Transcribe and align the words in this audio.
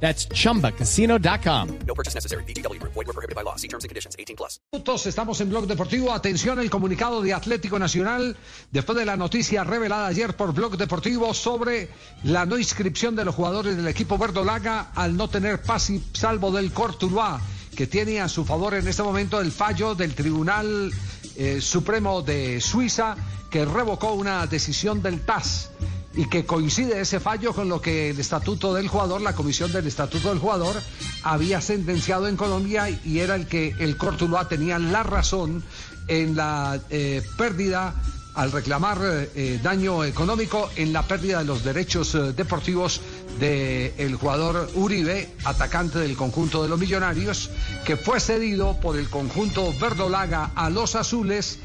That's 0.00 0.28
chumbacasino.com. 0.28 1.78
No 1.86 1.94
purchase 1.94 2.14
necessary. 2.14 2.44
BGW. 2.44 2.80
Void 2.82 3.06
were 3.06 3.12
prohibited 3.12 3.34
by 3.34 3.42
law. 3.42 3.56
See 3.56 3.68
terms 3.68 3.84
and 3.84 3.88
conditions. 3.88 4.14
18 4.18 4.36
plus. 4.36 4.60
minutos, 4.72 5.06
estamos 5.06 5.40
en 5.40 5.48
Blog 5.48 5.66
Deportivo. 5.66 6.12
Atención 6.12 6.58
el 6.58 6.70
comunicado 6.70 7.22
de 7.22 7.32
Atlético 7.32 7.78
Nacional 7.78 8.36
después 8.70 8.98
de 8.98 9.04
la 9.04 9.16
noticia 9.16 9.64
revelada 9.64 10.06
ayer 10.06 10.36
por 10.36 10.52
Blog 10.52 10.76
Deportivo 10.76 11.32
sobre 11.34 11.88
la 12.24 12.44
no 12.44 12.58
inscripción 12.58 13.16
de 13.16 13.24
los 13.24 13.34
jugadores 13.34 13.76
del 13.76 13.88
equipo 13.88 14.18
verdolaga 14.18 14.90
al 14.94 15.16
no 15.16 15.28
tener 15.28 15.62
paz 15.62 15.90
y 15.90 16.02
salvo 16.12 16.50
del 16.50 16.72
Cortuluá, 16.72 17.40
que 17.74 17.86
tiene 17.86 18.20
a 18.20 18.28
su 18.28 18.44
favor 18.44 18.74
en 18.74 18.86
este 18.86 19.02
momento 19.02 19.40
el 19.40 19.50
fallo 19.50 19.94
del 19.94 20.14
Tribunal 20.14 20.92
eh, 21.36 21.60
Supremo 21.60 22.22
de 22.22 22.60
Suiza 22.60 23.16
que 23.50 23.64
revocó 23.64 24.12
una 24.12 24.46
decisión 24.46 25.02
del 25.02 25.20
TAS 25.20 25.70
y 26.16 26.28
que 26.28 26.46
coincide 26.46 27.00
ese 27.00 27.20
fallo 27.20 27.52
con 27.52 27.68
lo 27.68 27.80
que 27.80 28.10
el 28.10 28.18
estatuto 28.18 28.74
del 28.74 28.88
jugador, 28.88 29.20
la 29.20 29.34
comisión 29.34 29.70
del 29.70 29.86
estatuto 29.86 30.30
del 30.30 30.38
jugador, 30.38 30.76
había 31.22 31.60
sentenciado 31.60 32.26
en 32.26 32.36
Colombia 32.36 32.88
y 33.04 33.20
era 33.20 33.34
el 33.34 33.46
que 33.46 33.74
el 33.78 33.96
Cortuluá 33.96 34.48
tenía 34.48 34.78
la 34.78 35.02
razón 35.02 35.62
en 36.08 36.34
la 36.36 36.80
eh, 36.90 37.22
pérdida 37.36 37.94
al 38.34 38.52
reclamar 38.52 38.98
eh, 39.02 39.58
daño 39.62 40.04
económico 40.04 40.70
en 40.76 40.92
la 40.92 41.02
pérdida 41.02 41.38
de 41.38 41.46
los 41.46 41.64
derechos 41.64 42.14
eh, 42.14 42.32
deportivos 42.32 43.00
del 43.40 44.14
jugador 44.14 44.70
Uribe, 44.74 45.34
atacante 45.44 45.98
del 45.98 46.16
conjunto 46.16 46.62
de 46.62 46.68
los 46.68 46.78
millonarios, 46.78 47.50
que 47.84 47.96
fue 47.96 48.20
cedido 48.20 48.78
por 48.80 48.98
el 48.98 49.08
conjunto 49.08 49.74
verdolaga 49.78 50.52
a 50.54 50.70
los 50.70 50.96
azules 50.96 51.58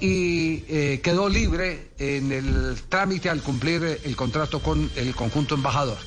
y 0.00 0.64
eh, 0.68 1.00
quedó 1.02 1.28
libre 1.28 1.90
en 1.98 2.32
el 2.32 2.76
trámite 2.88 3.30
al 3.30 3.42
cumplir 3.42 4.00
el 4.04 4.16
contrato 4.16 4.60
con 4.60 4.90
el 4.96 5.14
conjunto 5.14 5.54
embajador. 5.54 5.98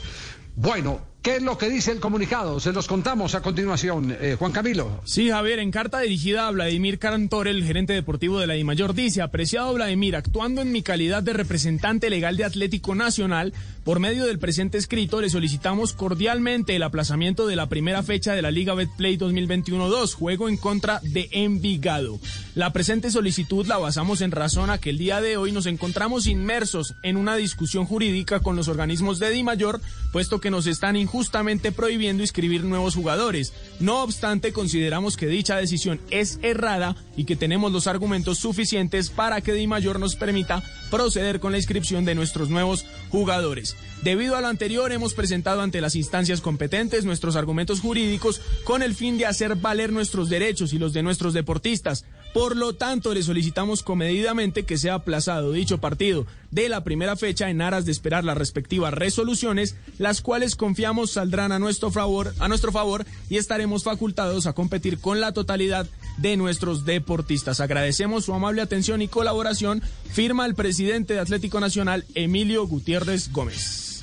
Bueno, 0.55 1.10
¿qué 1.21 1.37
es 1.37 1.41
lo 1.43 1.57
que 1.57 1.69
dice 1.69 1.91
el 1.91 1.99
comunicado? 1.99 2.59
Se 2.59 2.73
los 2.73 2.87
contamos 2.87 3.35
a 3.35 3.41
continuación. 3.41 4.15
Eh, 4.19 4.35
Juan 4.37 4.51
Camilo. 4.51 5.01
Sí, 5.05 5.29
Javier, 5.29 5.59
en 5.59 5.71
carta 5.71 5.99
dirigida 5.99 6.47
a 6.47 6.51
Vladimir 6.51 6.99
Cantor, 6.99 7.47
el 7.47 7.63
gerente 7.63 7.93
deportivo 7.93 8.39
de 8.39 8.47
la 8.47 8.53
DIMAYOR, 8.53 8.93
dice, 8.93 9.21
apreciado 9.21 9.73
Vladimir, 9.73 10.15
actuando 10.15 10.61
en 10.61 10.71
mi 10.71 10.81
calidad 10.81 11.23
de 11.23 11.33
representante 11.33 12.09
legal 12.09 12.37
de 12.37 12.45
Atlético 12.45 12.95
Nacional, 12.95 13.53
por 13.83 13.99
medio 13.99 14.25
del 14.25 14.37
presente 14.37 14.77
escrito 14.77 15.21
le 15.21 15.29
solicitamos 15.29 15.93
cordialmente 15.93 16.75
el 16.75 16.83
aplazamiento 16.83 17.47
de 17.47 17.55
la 17.55 17.67
primera 17.67 18.03
fecha 18.03 18.33
de 18.33 18.41
la 18.43 18.51
Liga 18.51 18.75
Betplay 18.75 19.17
2021-2, 19.17 20.13
juego 20.13 20.49
en 20.49 20.57
contra 20.57 20.99
de 21.01 21.29
Envigado. 21.31 22.19
La 22.53 22.73
presente 22.73 23.09
solicitud 23.09 23.65
la 23.65 23.77
basamos 23.77 24.21
en 24.21 24.31
razón 24.31 24.69
a 24.69 24.77
que 24.77 24.91
el 24.91 24.97
día 24.97 25.21
de 25.21 25.37
hoy 25.37 25.51
nos 25.51 25.65
encontramos 25.65 26.27
inmersos 26.27 26.93
en 27.01 27.17
una 27.17 27.35
discusión 27.35 27.85
jurídica 27.85 28.39
con 28.39 28.55
los 28.55 28.67
organismos 28.67 29.19
de 29.19 29.31
DIMAYOR, 29.31 29.81
puesto 30.11 30.39
que 30.39 30.51
nos 30.51 30.67
están 30.67 30.95
injustamente 31.11 31.73
prohibiendo 31.73 32.23
inscribir 32.23 32.63
nuevos 32.63 32.95
jugadores. 32.95 33.51
No 33.81 34.01
obstante, 34.01 34.53
consideramos 34.53 35.17
que 35.17 35.27
dicha 35.27 35.57
decisión 35.57 35.99
es 36.09 36.39
errada 36.41 36.95
y 37.17 37.25
que 37.25 37.35
tenemos 37.35 37.73
los 37.73 37.87
argumentos 37.87 38.37
suficientes 38.37 39.09
para 39.09 39.41
que 39.41 39.51
DIMAYOR 39.51 39.99
nos 39.99 40.15
permita 40.15 40.63
proceder 40.89 41.41
con 41.41 41.51
la 41.51 41.57
inscripción 41.57 42.05
de 42.05 42.15
nuestros 42.15 42.49
nuevos 42.49 42.85
jugadores. 43.09 43.75
Debido 44.03 44.37
a 44.37 44.41
lo 44.41 44.47
anterior, 44.47 44.93
hemos 44.93 45.13
presentado 45.13 45.61
ante 45.61 45.81
las 45.81 45.95
instancias 45.95 46.39
competentes 46.39 47.03
nuestros 47.03 47.35
argumentos 47.35 47.81
jurídicos 47.81 48.41
con 48.63 48.81
el 48.81 48.95
fin 48.95 49.17
de 49.17 49.25
hacer 49.25 49.55
valer 49.55 49.91
nuestros 49.91 50.29
derechos 50.29 50.71
y 50.71 50.79
los 50.79 50.93
de 50.93 51.03
nuestros 51.03 51.33
deportistas. 51.33 52.05
Por 52.33 52.55
lo 52.55 52.73
tanto, 52.73 53.13
le 53.13 53.23
solicitamos 53.23 53.83
comedidamente 53.83 54.63
que 54.63 54.77
sea 54.77 54.95
aplazado 54.95 55.51
dicho 55.51 55.79
partido 55.79 56.25
de 56.49 56.69
la 56.69 56.83
primera 56.83 57.17
fecha 57.17 57.49
en 57.49 57.61
aras 57.61 57.85
de 57.85 57.91
esperar 57.91 58.23
las 58.23 58.37
respectivas 58.37 58.93
resoluciones, 58.93 59.75
las 59.97 60.21
cuales 60.21 60.55
confiamos 60.55 61.11
saldrán 61.11 61.51
a 61.51 61.59
nuestro 61.59 61.91
favor, 61.91 62.33
a 62.39 62.47
nuestro 62.47 62.71
favor 62.71 63.05
y 63.29 63.37
estaremos 63.37 63.83
facultados 63.83 64.47
a 64.47 64.53
competir 64.53 64.99
con 64.99 65.19
la 65.19 65.33
totalidad 65.33 65.87
de 66.17 66.37
nuestros 66.37 66.85
deportistas. 66.85 67.59
Agradecemos 67.59 68.25
su 68.25 68.33
amable 68.33 68.61
atención 68.61 69.01
y 69.01 69.09
colaboración. 69.09 69.81
Firma 70.11 70.45
el 70.45 70.55
presidente 70.55 71.15
de 71.15 71.19
Atlético 71.19 71.59
Nacional, 71.59 72.05
Emilio 72.15 72.65
Gutiérrez 72.65 73.31
Gómez. 73.31 74.01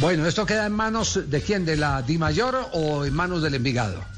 Bueno, 0.00 0.26
¿esto 0.26 0.44
queda 0.44 0.66
en 0.66 0.72
manos 0.72 1.18
de 1.30 1.40
quién? 1.40 1.64
¿De 1.64 1.76
la 1.76 2.02
Di 2.02 2.18
Mayor 2.18 2.68
o 2.74 3.06
en 3.06 3.14
manos 3.14 3.42
del 3.42 3.54
Envigado? 3.54 4.17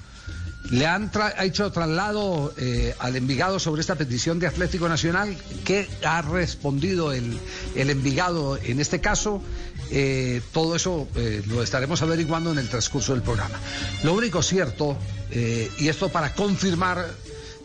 Le 0.71 0.87
han 0.87 1.11
tra- 1.11 1.35
hecho 1.43 1.71
traslado 1.73 2.55
eh, 2.57 2.95
al 3.01 3.17
Envigado 3.17 3.59
sobre 3.59 3.81
esta 3.81 3.97
petición 3.97 4.39
de 4.39 4.47
Atlético 4.47 4.89
Nacional. 4.89 5.37
¿Qué 5.65 5.89
ha 6.05 6.23
respondido 6.23 7.13
el, 7.13 7.39
el 7.75 7.91
Envigado 7.91 8.57
en 8.57 8.79
este 8.81 9.01
caso? 9.01 9.43
Eh, 9.91 10.41
todo 10.53 10.77
eso 10.77 11.09
eh, 11.17 11.43
lo 11.47 11.63
estaremos 11.65 12.01
averiguando 12.03 12.53
en 12.53 12.59
el 12.59 12.69
transcurso 12.69 13.13
del 13.13 13.23
programa. 13.23 13.59
Lo 14.05 14.15
único 14.15 14.43
cierto, 14.43 14.97
y 15.33 15.89
esto 15.89 16.09
para 16.09 16.35
confirmar 16.35 17.09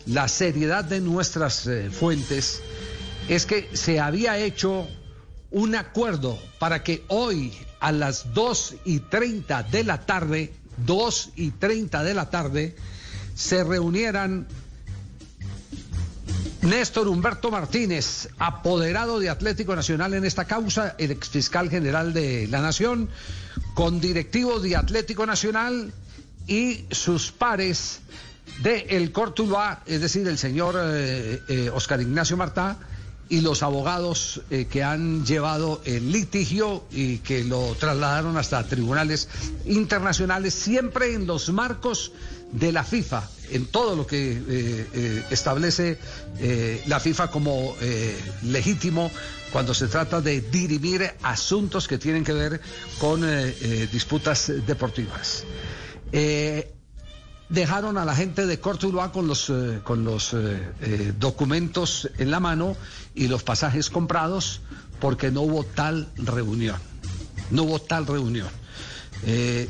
la 0.07 0.27
seriedad 0.27 0.83
de 0.83 0.99
nuestras 1.01 1.69
fuentes, 1.91 2.61
es 3.29 3.45
que 3.45 3.69
se 3.73 3.99
había 3.99 4.37
hecho 4.39 4.87
un 5.51 5.75
acuerdo 5.75 6.39
para 6.59 6.83
que 6.83 7.03
hoy 7.07 7.53
a 7.79 7.91
las 7.91 8.33
2 8.33 8.75
y 8.85 8.99
30 8.99 9.63
de 9.63 9.83
la 9.83 10.05
tarde, 10.05 10.53
2 10.85 11.29
y 11.35 11.51
30 11.51 12.03
de 12.03 12.13
la 12.13 12.29
tarde, 12.29 12.75
se 13.35 13.63
reunieran 13.63 14.47
Néstor 16.61 17.07
Humberto 17.07 17.51
Martínez, 17.51 18.29
apoderado 18.39 19.19
de 19.19 19.29
Atlético 19.29 19.75
Nacional 19.75 20.15
en 20.15 20.25
esta 20.25 20.45
causa, 20.45 20.95
el 20.97 21.11
exfiscal 21.11 21.69
general 21.69 22.13
de 22.13 22.47
la 22.47 22.61
Nación, 22.61 23.09
con 23.75 24.01
directivos 24.01 24.63
de 24.63 24.75
Atlético 24.75 25.27
Nacional 25.27 25.93
y 26.47 26.85
sus 26.89 27.31
pares 27.31 27.99
de 28.63 28.87
El 28.89 29.13
es 29.85 30.01
decir, 30.01 30.27
el 30.27 30.37
señor 30.37 30.75
eh, 30.79 31.41
eh, 31.47 31.69
Oscar 31.71 32.01
Ignacio 32.01 32.37
Martá 32.37 32.77
y 33.29 33.41
los 33.41 33.63
abogados 33.63 34.41
eh, 34.49 34.67
que 34.69 34.83
han 34.83 35.25
llevado 35.25 35.81
el 35.85 36.11
litigio 36.11 36.85
y 36.91 37.19
que 37.19 37.43
lo 37.43 37.75
trasladaron 37.79 38.37
hasta 38.37 38.67
tribunales 38.67 39.27
internacionales, 39.65 40.53
siempre 40.53 41.13
en 41.13 41.25
los 41.25 41.49
marcos 41.49 42.11
de 42.51 42.71
la 42.71 42.83
FIFA, 42.83 43.27
en 43.51 43.65
todo 43.65 43.95
lo 43.95 44.05
que 44.05 44.31
eh, 44.31 44.87
eh, 44.93 45.23
establece 45.29 45.97
la 46.85 46.99
FIFA 46.99 47.31
como 47.31 47.75
legítimo 48.43 49.09
cuando 49.51 49.73
se 49.73 49.87
trata 49.87 50.21
de 50.21 50.41
dirimir 50.41 51.11
asuntos 51.23 51.87
que 51.87 51.97
tienen 51.97 52.23
que 52.23 52.33
ver 52.33 52.61
con 52.99 53.21
disputas 53.91 54.51
deportivas. 54.67 55.43
Dejaron 57.49 57.97
a 57.97 58.05
la 58.05 58.15
gente 58.15 58.45
de 58.45 58.59
Cortuluá 58.59 59.11
con 59.11 59.27
los, 59.27 59.49
eh, 59.49 59.79
con 59.83 60.03
los 60.03 60.33
eh, 60.33 60.37
eh, 60.81 61.13
documentos 61.17 62.09
en 62.17 62.31
la 62.31 62.39
mano 62.39 62.75
y 63.13 63.27
los 63.27 63.43
pasajes 63.43 63.89
comprados 63.89 64.61
porque 64.99 65.31
no 65.31 65.41
hubo 65.41 65.63
tal 65.63 66.07
reunión. 66.15 66.77
No 67.51 67.63
hubo 67.63 67.79
tal 67.79 68.07
reunión. 68.07 68.47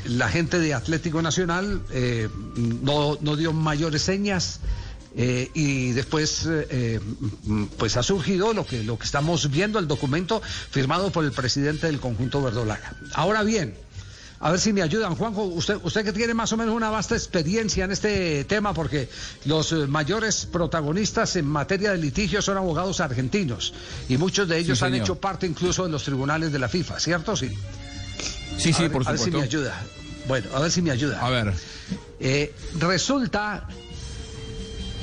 La 0.05 0.27
gente 0.29 0.59
de 0.59 0.73
Atlético 0.73 1.21
Nacional 1.21 1.81
no, 2.55 3.17
no 3.21 3.35
dio 3.35 3.53
mayores 3.53 4.01
señas. 4.01 4.59
y 5.15 5.91
después 5.91 6.45
eh, 6.45 6.99
pues 7.77 7.95
ha 7.95 8.03
surgido 8.03 8.53
lo 8.53 8.65
que 8.65 8.83
lo 8.83 8.97
que 8.97 9.05
estamos 9.05 9.49
viendo 9.49 9.79
el 9.79 9.87
documento 9.87 10.41
firmado 10.41 11.09
por 11.09 11.23
el 11.23 11.31
presidente 11.31 11.87
del 11.87 12.01
conjunto 12.01 12.41
verdolaga 12.41 12.97
ahora 13.13 13.43
bien 13.43 13.75
a 14.39 14.51
ver 14.51 14.59
si 14.59 14.73
me 14.73 14.81
ayudan, 14.81 15.15
Juanjo. 15.15 15.43
Usted, 15.45 15.77
usted 15.83 16.03
que 16.03 16.11
tiene 16.13 16.33
más 16.33 16.51
o 16.51 16.57
menos 16.57 16.75
una 16.75 16.89
vasta 16.89 17.15
experiencia 17.15 17.85
en 17.85 17.91
este 17.91 18.43
tema, 18.45 18.73
porque 18.73 19.09
los 19.45 19.71
eh, 19.71 19.87
mayores 19.87 20.45
protagonistas 20.45 21.35
en 21.37 21.45
materia 21.47 21.91
de 21.91 21.97
litigio 21.97 22.41
son 22.41 22.57
abogados 22.57 22.99
argentinos 22.99 23.73
y 24.09 24.17
muchos 24.17 24.47
de 24.47 24.57
ellos 24.59 24.77
Sí, 24.79 24.85
han 24.85 24.91
señor. 24.91 25.05
hecho 25.05 25.15
parte 25.15 25.47
incluso 25.47 25.85
de 25.85 25.89
los 25.91 26.03
tribunales 26.03 26.51
de 26.51 26.59
la 26.59 26.67
FIFA, 26.69 26.99
¿cierto? 26.99 27.35
Sí. 27.35 27.49
Sí, 28.57 28.71
sí, 28.73 28.83
ver, 28.83 28.91
por 28.91 29.07
a 29.07 29.11
ver 29.11 29.19
si 29.19 29.25
supuesto. 29.25 29.37
me 29.39 29.43
ayuda. 29.43 29.83
Bueno, 30.27 30.47
a 30.55 30.59
ver 30.59 30.71
si 30.71 30.81
me 30.81 30.91
ayuda. 30.91 31.19
A 31.25 31.29
ver. 31.29 31.53
Eh, 32.19 32.53
resulta 32.79 33.67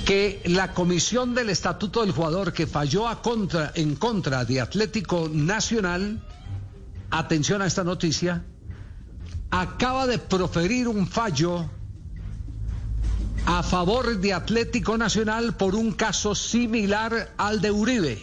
que 0.04 0.40
la 0.46 0.72
comisión 0.74 1.34
del 1.34 1.48
estatuto 1.48 2.02
del 2.02 2.10
jugador 2.12 2.52
que 2.52 2.66
falló 2.66 3.08
a 3.08 3.22
contra, 3.22 3.72
en 3.74 3.94
contra 3.96 4.44
de 4.44 4.60
Atlético 4.60 5.30
Nacional, 5.32 6.20
atención 7.10 7.62
a 7.62 7.66
esta 7.66 7.84
noticia, 7.84 8.42
acaba 9.52 10.06
de 10.06 10.18
proferir 10.18 10.88
un 10.88 11.06
fallo 11.06 11.70
a 13.44 13.62
favor 13.62 14.18
de 14.18 14.32
Atlético 14.32 14.96
Nacional 14.96 15.54
por 15.56 15.74
un 15.74 15.92
caso 15.92 16.34
similar 16.34 17.34
al 17.36 17.60
de 17.60 17.70
Uribe. 17.70 18.22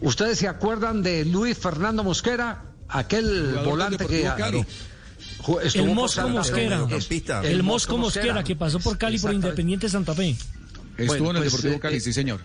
¿Ustedes 0.00 0.38
se 0.38 0.46
acuerdan 0.46 1.02
de 1.02 1.24
Luis 1.24 1.58
Fernando 1.58 2.04
Mosquera? 2.04 2.62
Aquel 2.88 3.58
volante 3.64 4.06
que... 4.06 4.30
el 5.64 5.92
Mosco 5.92 6.28
Mosquera. 6.28 6.86
El, 7.42 7.62
Mosco 7.64 7.98
Mosquera, 7.98 8.44
que 8.44 8.54
pasó 8.54 8.78
por 8.78 8.96
Cali 8.96 9.18
por 9.18 9.34
Independiente 9.34 9.88
Santa 9.88 10.14
Fe. 10.14 10.36
Estuvo 10.96 11.30
en 11.30 11.36
el 11.36 11.42
pues, 11.42 11.52
Deportivo 11.52 11.74
eh, 11.74 11.80
Cali, 11.80 12.00
sí 12.00 12.12
señor. 12.12 12.40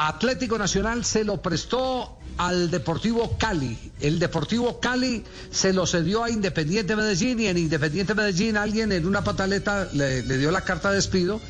Atlético 0.00 0.58
Nacional 0.58 1.04
se 1.04 1.24
lo 1.24 1.42
prestó 1.42 2.16
al 2.36 2.70
Deportivo 2.70 3.36
Cali. 3.36 3.76
El 3.98 4.20
Deportivo 4.20 4.78
Cali 4.78 5.24
se 5.50 5.72
lo 5.72 5.88
cedió 5.88 6.22
a 6.22 6.30
Independiente 6.30 6.94
Medellín 6.94 7.40
y 7.40 7.48
en 7.48 7.58
Independiente 7.58 8.14
Medellín 8.14 8.56
alguien 8.56 8.92
en 8.92 9.06
una 9.06 9.24
pataleta 9.24 9.88
le, 9.92 10.22
dio 10.22 10.52
la 10.52 10.60
carta 10.60 10.90
de 10.90 10.96
despido 10.96 11.40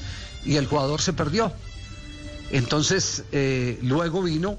y 0.46 0.56
el 0.56 0.66
jugador 0.66 1.02
se 1.02 1.12
perdió. 1.12 1.52
Entonces, 2.50 3.24
eh, 3.32 3.78
luego 3.82 4.22
vino 4.22 4.58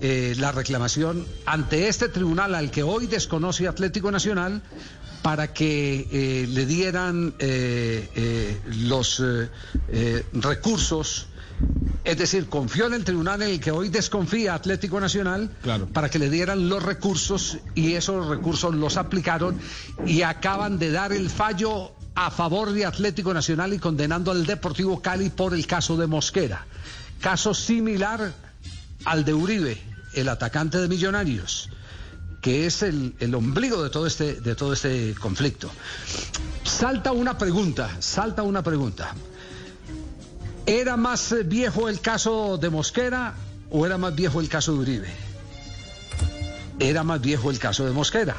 eh, 0.00 0.36
la 0.38 0.52
reclamación 0.52 1.26
ante 1.44 1.88
este 1.88 2.08
tribunal 2.08 2.54
al 2.54 2.70
que 2.70 2.84
hoy 2.84 3.08
desconoce 3.08 3.66
Atlético 3.66 4.12
Nacional 4.12 4.62
para 5.24 5.54
que 5.54 6.06
eh, 6.12 6.46
le 6.46 6.66
dieran 6.66 7.32
los 8.86 9.22
recursos. 10.34 11.28
Es 12.04 12.18
decir, 12.18 12.46
confió 12.50 12.88
en 12.88 12.92
el 12.92 13.04
tribunal 13.04 13.40
en 13.40 13.48
el 13.48 13.58
que 13.58 13.70
hoy 13.70 13.88
desconfía 13.88 14.52
Atlético 14.52 15.00
Nacional 15.00 15.48
para 15.94 16.10
que 16.10 16.18
le 16.18 16.28
dieran 16.28 16.68
los 16.68 16.82
recursos 16.82 17.56
y 17.74 17.94
esos 17.94 18.28
recursos 18.28 18.74
los 18.74 18.98
aplicaron 18.98 19.58
y 20.04 20.20
acaban 20.20 20.78
de 20.78 20.90
dar 20.90 21.14
el 21.14 21.30
fallo 21.30 21.92
a 22.14 22.30
favor 22.30 22.72
de 22.72 22.84
Atlético 22.84 23.32
Nacional 23.32 23.72
y 23.72 23.78
condenando 23.78 24.30
al 24.30 24.44
Deportivo 24.44 25.00
Cali 25.00 25.30
por 25.30 25.54
el 25.54 25.66
caso 25.66 25.96
de 25.96 26.06
Mosquera. 26.06 26.66
Caso 27.22 27.54
similar 27.54 28.30
al 29.06 29.24
de 29.24 29.32
Uribe, 29.32 29.80
el 30.12 30.28
atacante 30.28 30.76
de 30.76 30.88
Millonarios, 30.88 31.70
que 32.44 32.66
es 32.66 32.82
el, 32.82 33.14
el 33.20 33.34
ombligo 33.34 33.82
de 33.82 33.88
todo, 33.88 34.06
este, 34.06 34.34
de 34.34 34.54
todo 34.54 34.74
este 34.74 35.14
conflicto. 35.18 35.70
Salta 36.62 37.10
una 37.10 37.38
pregunta, 37.38 37.96
salta 38.00 38.42
una 38.42 38.62
pregunta. 38.62 39.14
¿Era 40.66 40.98
más 40.98 41.32
eh, 41.32 41.42
viejo 41.42 41.88
el 41.88 42.02
caso 42.02 42.58
de 42.58 42.68
Mosquera 42.68 43.32
o 43.70 43.86
era 43.86 43.96
más 43.96 44.14
viejo 44.14 44.42
el 44.42 44.50
caso 44.50 44.74
de 44.74 44.78
Uribe? 44.78 45.08
Era 46.78 47.02
más 47.02 47.18
viejo 47.22 47.50
el 47.50 47.58
caso 47.58 47.86
de 47.86 47.92
Mosquera. 47.92 48.36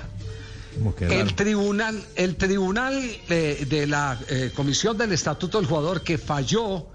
El 0.99 1.33
tribunal, 1.33 1.99
el 2.13 2.35
tribunal 2.35 2.93
de, 3.27 3.87
la 3.87 4.19
eh, 4.27 4.51
Comisión 4.55 4.99
del 4.99 5.13
Estatuto 5.13 5.57
del 5.57 5.65
Jugador 5.65 6.03
que 6.03 6.19
falló 6.19 6.89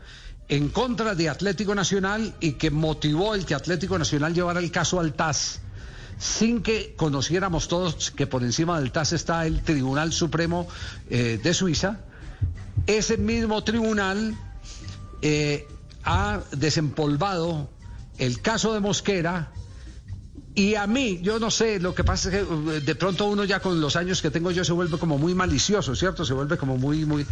en 0.46 0.68
contra 0.68 1.16
de 1.16 1.28
Atlético 1.28 1.74
Nacional 1.74 2.36
y 2.38 2.52
que 2.52 2.70
motivó 2.70 3.34
el 3.34 3.44
que 3.44 3.56
Atlético 3.56 3.98
Nacional 3.98 4.32
llevara 4.32 4.60
el 4.60 4.70
caso 4.70 5.00
al 5.00 5.12
TAS 5.14 5.62
sin 6.20 6.62
que 6.62 6.94
conociéramos 6.96 7.66
todos 7.66 8.10
que 8.10 8.26
por 8.26 8.44
encima 8.44 8.78
del 8.78 8.92
TAS 8.92 9.14
está 9.14 9.46
el 9.46 9.62
Tribunal 9.62 10.12
Supremo 10.12 10.68
eh, 11.08 11.40
de 11.42 11.54
Suiza, 11.54 12.00
ese 12.86 13.16
mismo 13.16 13.64
tribunal 13.64 14.36
eh, 15.22 15.66
ha 16.04 16.40
desempolvado 16.52 17.70
el 18.18 18.40
caso 18.42 18.74
de 18.74 18.80
Mosquera. 18.80 19.50
Y 20.54 20.74
a 20.74 20.86
mí, 20.86 21.20
yo 21.22 21.38
no 21.38 21.50
sé, 21.50 21.78
lo 21.80 21.94
que 21.94 22.04
pasa 22.04 22.28
es 22.28 22.34
que 22.34 22.40
eh, 22.76 22.80
de 22.80 22.94
pronto 22.96 23.26
uno 23.26 23.44
ya 23.44 23.60
con 23.60 23.80
los 23.80 23.96
años 23.96 24.20
que 24.20 24.30
tengo 24.30 24.50
yo 24.50 24.62
se 24.64 24.72
vuelve 24.72 24.98
como 24.98 25.16
muy 25.16 25.34
malicioso, 25.34 25.94
¿cierto? 25.94 26.26
Se 26.26 26.34
vuelve 26.34 26.58
como 26.58 26.76
muy, 26.76 27.06
muy... 27.06 27.24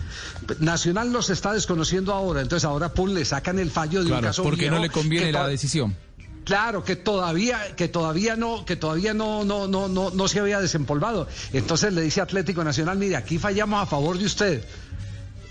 Nacional 0.61 1.12
los 1.12 1.29
está 1.29 1.52
desconociendo 1.52 2.14
ahora, 2.14 2.40
entonces 2.40 2.64
ahora, 2.64 2.94
pum, 2.94 3.11
le 3.11 3.26
sacan 3.26 3.58
el 3.58 3.70
fallo 3.70 4.02
de 4.02 4.12
un 4.12 4.20
caso 4.23 4.43
porque 4.44 4.70
no 4.70 4.79
le 4.79 4.88
conviene 4.88 5.32
la 5.32 5.46
decisión. 5.46 5.94
Claro, 6.48 6.82
que 6.82 6.96
todavía, 6.96 7.76
que 7.76 7.88
todavía 7.88 8.34
no, 8.34 8.64
que 8.64 8.74
todavía 8.74 9.12
no, 9.12 9.44
no, 9.44 9.68
no, 9.68 9.86
no, 9.86 10.10
no 10.10 10.28
se 10.28 10.40
había 10.40 10.62
desempolvado. 10.62 11.28
Entonces 11.52 11.92
le 11.92 12.00
dice 12.00 12.22
Atlético 12.22 12.64
Nacional, 12.64 12.96
mire, 12.96 13.16
aquí 13.16 13.36
fallamos 13.38 13.82
a 13.82 13.84
favor 13.84 14.16
de 14.16 14.24
usted. 14.24 14.64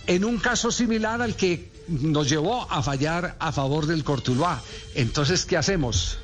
En 0.07 0.25
un 0.25 0.39
caso 0.39 0.71
similar 0.71 1.21
al 1.21 1.35
que 1.35 1.69
nos 1.87 2.27
llevó 2.27 2.65
a 2.71 2.81
fallar 2.81 3.35
a 3.37 3.51
favor 3.51 3.85
del 3.85 4.03
Cortuluá. 4.03 4.59
Entonces, 4.95 5.45
¿qué 5.45 5.55
hacemos? 5.55 6.17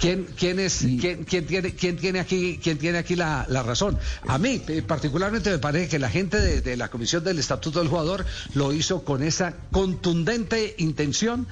¿Quién, 0.00 0.26
quién, 0.36 0.58
es, 0.58 0.78
quién, 0.78 1.22
quién, 1.22 1.46
tiene, 1.46 1.76
quién 1.76 1.96
tiene 1.96 2.18
aquí, 2.18 2.58
quién 2.60 2.78
tiene 2.78 2.98
aquí 2.98 3.14
la, 3.14 3.46
la, 3.48 3.62
razón? 3.62 3.96
A 4.26 4.36
mí, 4.36 4.60
eh, 4.66 4.82
particularmente, 4.82 5.48
me 5.48 5.58
parece 5.58 5.88
que 5.88 6.00
la 6.00 6.10
gente 6.10 6.40
de, 6.40 6.60
de, 6.60 6.76
la 6.76 6.88
Comisión 6.88 7.22
del 7.22 7.38
Estatuto 7.38 7.78
del 7.78 7.88
Jugador 7.88 8.26
lo 8.54 8.72
hizo 8.72 9.04
con 9.04 9.22
esa 9.22 9.54
contundente 9.70 10.74
intención 10.78 11.46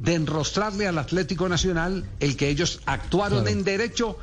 de 0.00 0.14
enrostrarle 0.14 0.86
al 0.86 0.98
Atlético 0.98 1.48
Nacional 1.48 2.04
el 2.20 2.36
que 2.36 2.48
ellos 2.48 2.80
actuaron 2.86 3.46
en 3.48 3.64
derecho 3.64 4.18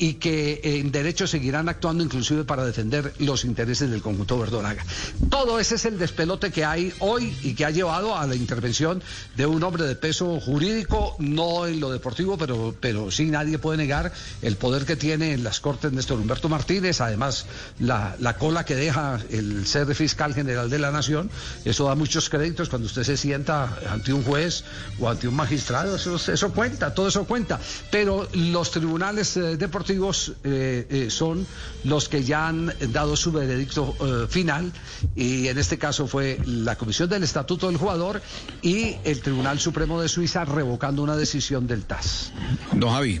y 0.00 0.14
que 0.14 0.60
en 0.64 0.90
derecho 0.90 1.26
seguirán 1.26 1.68
actuando 1.68 2.02
inclusive 2.02 2.44
para 2.44 2.64
defender 2.64 3.12
los 3.18 3.44
intereses 3.44 3.90
del 3.90 4.00
conjunto 4.00 4.38
verdonaga. 4.38 4.82
Todo 5.28 5.60
ese 5.60 5.74
es 5.74 5.84
el 5.84 5.98
despelote 5.98 6.50
que 6.50 6.64
hay 6.64 6.92
hoy 7.00 7.36
y 7.42 7.54
que 7.54 7.66
ha 7.66 7.70
llevado 7.70 8.16
a 8.16 8.26
la 8.26 8.34
intervención 8.34 9.02
de 9.36 9.44
un 9.44 9.62
hombre 9.62 9.84
de 9.84 9.96
peso 9.96 10.40
jurídico, 10.40 11.16
no 11.18 11.66
en 11.66 11.80
lo 11.80 11.90
deportivo, 11.92 12.38
pero, 12.38 12.74
pero 12.80 13.10
sí 13.10 13.26
nadie 13.26 13.58
puede 13.58 13.76
negar 13.76 14.10
el 14.40 14.56
poder 14.56 14.86
que 14.86 14.96
tiene 14.96 15.34
en 15.34 15.44
las 15.44 15.60
Cortes 15.60 15.92
Néstor 15.92 16.18
Humberto 16.18 16.48
Martínez, 16.48 17.02
además 17.02 17.44
la, 17.78 18.16
la 18.20 18.38
cola 18.38 18.64
que 18.64 18.76
deja 18.76 19.20
el 19.28 19.66
ser 19.66 19.94
fiscal 19.94 20.32
general 20.32 20.70
de 20.70 20.78
la 20.78 20.90
Nación, 20.90 21.30
eso 21.66 21.84
da 21.84 21.94
muchos 21.94 22.30
créditos 22.30 22.70
cuando 22.70 22.86
usted 22.86 23.02
se 23.02 23.18
sienta 23.18 23.78
ante 23.90 24.14
un 24.14 24.24
juez 24.24 24.64
o 24.98 25.10
ante 25.10 25.28
un 25.28 25.34
magistrado, 25.34 25.96
eso, 25.96 26.16
eso 26.16 26.52
cuenta, 26.52 26.94
todo 26.94 27.08
eso 27.08 27.24
cuenta, 27.24 27.60
pero 27.90 28.26
los 28.32 28.70
tribunales 28.70 29.36
eh, 29.36 29.58
eh, 29.90 30.86
eh, 30.90 31.10
son 31.10 31.46
los 31.84 32.08
que 32.08 32.22
ya 32.22 32.48
han 32.48 32.72
dado 32.92 33.16
su 33.16 33.32
veredicto 33.32 33.94
eh, 34.00 34.26
final 34.28 34.72
y 35.16 35.48
en 35.48 35.58
este 35.58 35.78
caso 35.78 36.06
fue 36.06 36.38
la 36.46 36.76
Comisión 36.76 37.08
del 37.08 37.22
Estatuto 37.22 37.66
del 37.66 37.76
Jugador 37.76 38.22
y 38.62 38.96
el 39.04 39.20
Tribunal 39.20 39.58
Supremo 39.58 40.00
de 40.00 40.08
Suiza 40.08 40.44
revocando 40.44 41.02
una 41.02 41.16
decisión 41.16 41.66
del 41.66 41.84
TAS. 41.84 42.32
Don 42.72 42.90
Javi. 42.90 43.20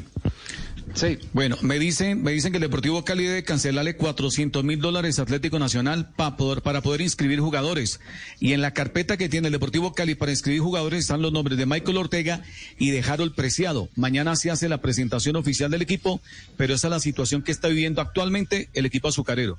Sí. 0.94 1.18
Bueno, 1.32 1.56
me 1.62 1.78
dicen, 1.78 2.22
me 2.22 2.32
dicen 2.32 2.52
que 2.52 2.58
el 2.58 2.62
Deportivo 2.62 3.04
Cali 3.04 3.24
debe 3.24 3.44
cancelarle 3.44 3.96
400 3.96 4.64
mil 4.64 4.80
dólares 4.80 5.18
a 5.18 5.22
Atlético 5.22 5.58
Nacional 5.58 6.10
para 6.16 6.36
poder, 6.36 6.62
para 6.62 6.80
poder 6.80 7.00
inscribir 7.00 7.40
jugadores. 7.40 8.00
Y 8.38 8.52
en 8.52 8.60
la 8.60 8.72
carpeta 8.72 9.16
que 9.16 9.28
tiene 9.28 9.48
el 9.48 9.52
Deportivo 9.52 9.94
Cali 9.94 10.14
para 10.14 10.32
inscribir 10.32 10.60
jugadores 10.60 11.00
están 11.00 11.22
los 11.22 11.32
nombres 11.32 11.58
de 11.58 11.66
Michael 11.66 11.96
Ortega 11.96 12.42
y 12.78 12.90
de 12.90 13.02
Harold 13.02 13.34
Preciado. 13.34 13.88
Mañana 13.96 14.36
se 14.36 14.50
hace 14.50 14.68
la 14.68 14.80
presentación 14.80 15.36
oficial 15.36 15.70
del 15.70 15.82
equipo, 15.82 16.20
pero 16.56 16.74
esa 16.74 16.88
es 16.88 16.90
la 16.90 17.00
situación 17.00 17.42
que 17.42 17.52
está 17.52 17.68
viviendo 17.68 18.00
actualmente 18.00 18.68
el 18.74 18.86
equipo 18.86 19.08
azucarero. 19.08 19.58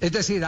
Es 0.00 0.12
decir, 0.12 0.42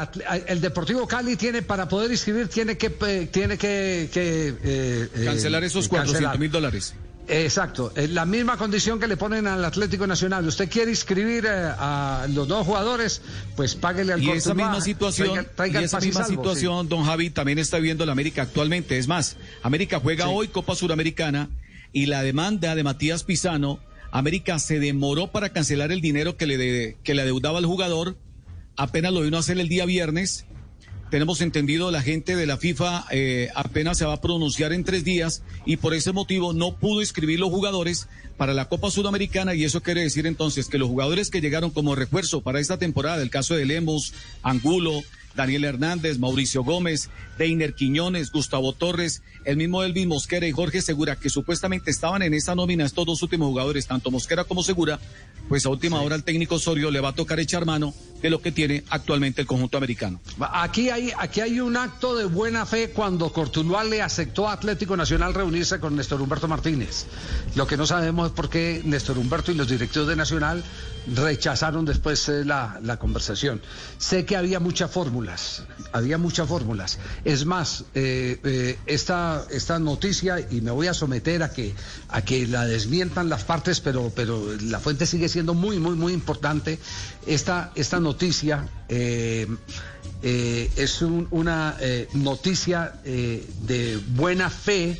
el 0.46 0.60
Deportivo 0.60 1.06
Cali 1.06 1.36
tiene 1.36 1.62
para 1.62 1.88
poder 1.88 2.10
inscribir 2.10 2.48
tiene 2.48 2.76
que 2.76 2.94
eh, 3.06 3.28
tiene 3.30 3.58
que, 3.58 4.04
eh, 4.04 4.08
eh, 4.14 5.22
cancelar 5.24 5.64
esos 5.64 5.88
400 5.88 6.38
mil 6.38 6.50
dólares. 6.50 6.94
Exacto, 7.28 7.92
la 8.10 8.24
misma 8.24 8.56
condición 8.56 9.00
que 9.00 9.08
le 9.08 9.16
ponen 9.16 9.46
al 9.46 9.64
Atlético 9.64 10.06
Nacional. 10.06 10.46
Usted 10.46 10.70
quiere 10.70 10.90
inscribir 10.90 11.44
eh, 11.44 11.50
a 11.50 12.26
los 12.32 12.46
dos 12.46 12.64
jugadores, 12.64 13.20
pues 13.56 13.74
páguele 13.74 14.12
al 14.12 14.22
Y 14.22 14.30
esa 14.30 14.54
misma 14.54 14.80
situación, 14.80 15.46
y 15.66 15.76
esa 15.76 15.98
misma 15.98 16.24
situación, 16.24 16.88
don 16.88 17.04
Javi, 17.04 17.30
también 17.30 17.58
está 17.58 17.78
viendo 17.78 18.06
la 18.06 18.12
América 18.12 18.42
actualmente. 18.42 18.96
Es 18.98 19.08
más, 19.08 19.36
América 19.62 19.98
juega 20.00 20.28
hoy 20.28 20.48
Copa 20.48 20.76
Suramericana 20.76 21.50
y 21.92 22.06
la 22.06 22.22
demanda 22.22 22.74
de 22.76 22.84
Matías 22.84 23.24
Pisano, 23.24 23.80
América 24.12 24.58
se 24.60 24.78
demoró 24.78 25.32
para 25.32 25.48
cancelar 25.48 25.90
el 25.90 26.00
dinero 26.00 26.36
que 26.36 26.46
le, 26.46 26.96
que 27.02 27.14
le 27.14 27.22
adeudaba 27.22 27.58
al 27.58 27.66
jugador, 27.66 28.16
apenas 28.76 29.12
lo 29.12 29.22
vino 29.22 29.36
a 29.36 29.40
hacer 29.40 29.58
el 29.58 29.68
día 29.68 29.84
viernes 29.84 30.46
tenemos 31.10 31.40
entendido, 31.40 31.90
la 31.90 32.02
gente 32.02 32.36
de 32.36 32.46
la 32.46 32.56
FIFA 32.56 33.06
eh, 33.10 33.48
apenas 33.54 33.98
se 33.98 34.04
va 34.04 34.14
a 34.14 34.20
pronunciar 34.20 34.72
en 34.72 34.84
tres 34.84 35.04
días 35.04 35.42
y 35.64 35.76
por 35.76 35.94
ese 35.94 36.12
motivo 36.12 36.52
no 36.52 36.76
pudo 36.76 37.00
inscribir 37.00 37.38
los 37.38 37.50
jugadores 37.50 38.08
para 38.36 38.54
la 38.54 38.68
Copa 38.68 38.90
Sudamericana 38.90 39.54
y 39.54 39.64
eso 39.64 39.82
quiere 39.82 40.02
decir 40.02 40.26
entonces 40.26 40.68
que 40.68 40.78
los 40.78 40.88
jugadores 40.88 41.30
que 41.30 41.40
llegaron 41.40 41.70
como 41.70 41.94
refuerzo 41.94 42.40
para 42.40 42.60
esta 42.60 42.78
temporada, 42.78 43.22
el 43.22 43.30
caso 43.30 43.54
de 43.54 43.66
Lemos, 43.66 44.12
Angulo, 44.42 45.02
Daniel 45.36 45.64
Hernández, 45.64 46.18
Mauricio 46.18 46.64
Gómez, 46.64 47.10
Deiner 47.38 47.74
Quiñones, 47.74 48.32
Gustavo 48.32 48.72
Torres, 48.72 49.22
el 49.44 49.56
mismo 49.56 49.82
Elvis 49.82 50.06
Mosquera 50.06 50.46
y 50.46 50.52
Jorge 50.52 50.82
Segura, 50.82 51.16
que 51.16 51.30
supuestamente 51.30 51.90
estaban 51.90 52.22
en 52.22 52.34
esa 52.34 52.54
nómina 52.54 52.84
estos 52.84 53.06
dos 53.06 53.22
últimos 53.22 53.48
jugadores, 53.48 53.86
tanto 53.86 54.10
Mosquera 54.10 54.44
como 54.44 54.62
Segura, 54.62 54.98
pues 55.48 55.66
a 55.66 55.68
última 55.68 56.00
hora 56.00 56.16
al 56.16 56.24
técnico 56.24 56.56
Osorio 56.56 56.90
le 56.90 57.00
va 57.00 57.10
a 57.10 57.14
tocar 57.14 57.38
echar 57.38 57.66
mano 57.66 57.94
de 58.20 58.30
lo 58.30 58.40
que 58.40 58.50
tiene 58.50 58.82
actualmente 58.88 59.42
el 59.42 59.46
conjunto 59.46 59.76
americano. 59.76 60.20
Aquí 60.40 60.90
hay, 60.90 61.12
aquí 61.16 61.40
hay 61.40 61.60
un 61.60 61.76
acto 61.76 62.16
de 62.16 62.24
buena 62.24 62.64
fe 62.66 62.90
cuando 62.90 63.32
Cortuluá 63.32 63.84
le 63.84 64.02
aceptó 64.02 64.48
a 64.48 64.52
Atlético 64.52 64.96
Nacional 64.96 65.34
reunirse 65.34 65.78
con 65.78 65.94
Néstor 65.94 66.22
Humberto 66.22 66.48
Martínez. 66.48 67.06
Lo 67.54 67.66
que 67.66 67.76
no 67.76 67.86
sabemos 67.86 68.28
es 68.28 68.32
por 68.32 68.48
qué 68.48 68.80
Néstor 68.84 69.18
Humberto 69.18 69.52
y 69.52 69.54
los 69.54 69.68
directivos 69.68 70.08
de 70.08 70.16
Nacional 70.16 70.64
rechazaron 71.14 71.84
después 71.84 72.28
eh, 72.28 72.44
la, 72.44 72.80
la 72.82 72.96
conversación. 72.96 73.60
Sé 73.98 74.24
que 74.24 74.36
había 74.36 74.60
mucha 74.60 74.88
fórmula 74.88 75.25
había 75.92 76.18
muchas 76.18 76.48
fórmulas. 76.48 76.98
Es 77.24 77.46
más, 77.46 77.84
eh, 77.94 78.38
eh, 78.44 78.78
esta, 78.86 79.44
esta 79.50 79.78
noticia, 79.78 80.40
y 80.50 80.60
me 80.60 80.70
voy 80.70 80.86
a 80.86 80.94
someter 80.94 81.42
a 81.42 81.50
que, 81.50 81.74
a 82.08 82.22
que 82.22 82.46
la 82.46 82.64
desmientan 82.64 83.28
las 83.28 83.44
partes, 83.44 83.80
pero, 83.80 84.12
pero 84.14 84.42
la 84.62 84.80
fuente 84.80 85.06
sigue 85.06 85.28
siendo 85.28 85.54
muy, 85.54 85.78
muy, 85.78 85.96
muy 85.96 86.12
importante. 86.12 86.78
Esta, 87.26 87.72
esta 87.74 88.00
noticia 88.00 88.68
es 90.22 91.02
una 91.02 91.76
noticia 92.14 92.94
de 93.04 94.00
buena 94.14 94.50
fe 94.50 94.98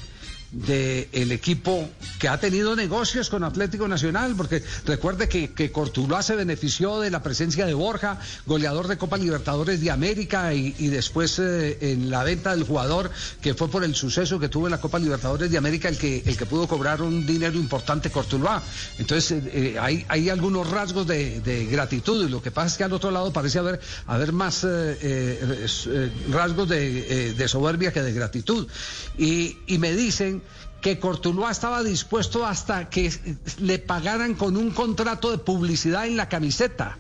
del 0.57 1.33
equipo 1.33 1.89
que 2.19 2.29
ha 2.29 2.41
tenido 2.41 2.75
negocios 2.75 3.29
con 3.29 3.45
Atlético 3.45 3.89
Nacional, 3.89 4.35
porque 4.37 4.63
recuerde 4.87 5.29
que, 5.29 5.53
que 5.53 5.71
Cortuluá 5.71 6.23
se 6.23 6.35
benefició 6.35 7.01
de 7.01 7.11
la 7.11 7.23
presencia 7.23 7.67
de 7.67 7.75
Borja, 7.75 8.19
goleador 8.47 8.89
de 8.89 8.97
Copa 8.97 9.19
Libertadores 9.19 9.83
de 9.83 9.91
América, 9.91 10.55
y, 10.55 10.73
después 10.89 11.39
eh, 11.39 11.77
en 11.93 12.11
la 12.11 12.25
venta 12.25 12.53
del 12.57 12.65
jugador, 12.65 13.11
que 13.43 13.55
fue 13.55 13.69
por 13.69 13.85
el 13.85 13.95
suceso 13.95 14.39
que 14.39 14.49
tuvo 14.49 14.67
en 14.67 14.71
la 14.71 14.81
Copa 14.81 14.99
Libertadores 14.99 15.51
de 15.51 15.59
América, 15.59 15.89
el 15.89 15.99
que, 15.99 16.23
el 16.25 16.37
que 16.37 16.47
pudo 16.47 16.67
cobrar 16.67 17.03
un 17.03 17.27
dinero 17.27 17.57
importante 17.57 18.11
Cortuluá. 18.11 18.63
Entonces, 18.99 19.33
eh, 19.33 19.51
eh, 19.53 19.77
hay, 19.79 20.07
hay 20.09 20.31
algunos 20.31 20.71
rasgos 20.71 21.07
de, 21.07 21.69
gratitud, 21.71 22.27
y 22.27 22.31
lo 22.31 22.41
que 22.41 22.51
pasa 22.51 22.69
es 22.69 22.75
que 22.79 22.85
al 22.85 22.93
otro 22.93 23.11
lado 23.11 23.33
parece 23.33 23.59
haber, 23.59 23.81
haber 24.07 24.33
más 24.33 24.67
rasgos 26.31 26.69
de, 26.69 27.45
soberbia 27.47 27.93
que 27.93 28.03
de 28.03 28.13
gratitud. 28.13 28.67
Y, 29.19 29.59
y 29.67 29.79
me 29.79 29.93
dicen 29.93 30.43
que 30.87 31.01
Cortuluá 31.01 31.51
estaba 31.51 31.83
dispuesto 31.83 32.47
hasta 32.47 32.89
que 32.89 33.11
le 33.59 33.81
pagaran 33.81 34.35
con 34.37 34.57
un 34.57 34.71
contrato 34.71 35.33
de 35.33 35.39
publicidad 35.39 36.07
en 36.07 36.17
la 36.17 36.29
camiseta. 36.29 36.97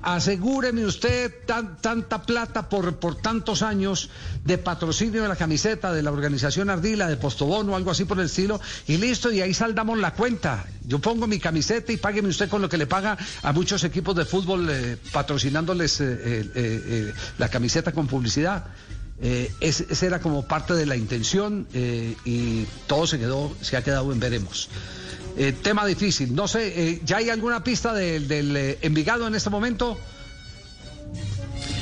Asegúreme 0.00 0.86
usted 0.86 1.30
tanta 1.44 2.22
plata 2.22 2.70
por, 2.70 2.96
por 2.96 3.16
tantos 3.16 3.60
años 3.60 4.08
de 4.46 4.56
patrocinio 4.56 5.20
de 5.20 5.28
la 5.28 5.36
camiseta 5.36 5.92
de 5.92 6.02
la 6.02 6.12
organización 6.12 6.70
Ardila, 6.70 7.08
de 7.08 7.18
Postobono, 7.18 7.76
algo 7.76 7.90
así 7.90 8.06
por 8.06 8.18
el 8.18 8.24
estilo, 8.24 8.58
y 8.86 8.96
listo, 8.96 9.30
y 9.30 9.42
ahí 9.42 9.52
saldamos 9.52 9.98
la 9.98 10.14
cuenta. 10.14 10.64
Yo 10.86 10.98
pongo 10.98 11.26
mi 11.26 11.38
camiseta 11.38 11.92
y 11.92 11.98
págueme 11.98 12.30
usted 12.30 12.48
con 12.48 12.62
lo 12.62 12.70
que 12.70 12.78
le 12.78 12.86
paga 12.86 13.18
a 13.42 13.52
muchos 13.52 13.84
equipos 13.84 14.16
de 14.16 14.24
fútbol 14.24 14.66
eh, 14.70 14.96
patrocinándoles 15.12 16.00
eh, 16.00 16.06
eh, 16.54 17.12
la 17.36 17.50
camiseta 17.50 17.92
con 17.92 18.06
publicidad. 18.06 18.64
Eh, 19.22 19.52
esa 19.60 20.06
era 20.06 20.20
como 20.20 20.46
parte 20.46 20.72
de 20.74 20.86
la 20.86 20.96
intención 20.96 21.66
eh, 21.74 22.16
y 22.24 22.64
todo 22.86 23.06
se 23.06 23.18
quedó, 23.18 23.54
se 23.60 23.76
ha 23.76 23.84
quedado 23.84 24.12
en 24.12 24.20
veremos. 24.20 24.68
Eh, 25.36 25.52
tema 25.52 25.84
difícil. 25.86 26.34
No 26.34 26.48
sé, 26.48 27.00
¿ya 27.04 27.18
hay 27.18 27.28
alguna 27.28 27.62
pista 27.62 27.92
del 27.92 28.76
Envigado 28.82 29.26
en 29.26 29.34
este 29.34 29.50
momento? 29.50 29.98